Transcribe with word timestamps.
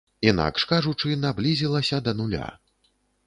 Інакш 0.29 0.63
кажучы, 0.71 1.11
наблізілася 1.27 1.97
да 2.07 2.11
нуля. 2.21 2.47